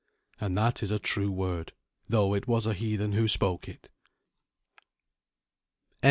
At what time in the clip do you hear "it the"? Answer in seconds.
3.69-4.79